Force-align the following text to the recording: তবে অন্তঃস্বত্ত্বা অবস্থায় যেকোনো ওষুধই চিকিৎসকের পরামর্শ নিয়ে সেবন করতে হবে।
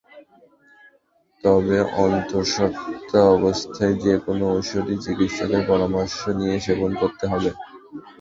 তবে 1.43 1.77
অন্তঃস্বত্ত্বা 1.97 3.21
অবস্থায় 3.35 3.95
যেকোনো 4.03 4.45
ওষুধই 4.53 4.97
চিকিৎসকের 5.05 5.63
পরামর্শ 5.67 6.17
নিয়ে 6.39 6.55
সেবন 6.65 6.91
করতে 7.01 7.25
হবে। 7.31 7.49